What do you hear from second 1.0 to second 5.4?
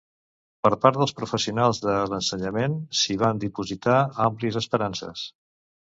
dels professionals de l’ensenyament s’hi van dipositar àmplies esperances.